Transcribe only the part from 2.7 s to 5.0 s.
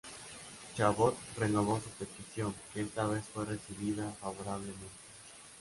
que esta vez fue recibida favorablemente.